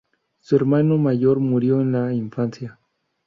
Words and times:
Su 0.39 0.55
hermano 0.55 0.97
mayor 0.97 1.39
murió 1.39 1.75
en 1.75 1.81
en 1.81 1.91
la 2.05 2.11
infancia. 2.11 2.79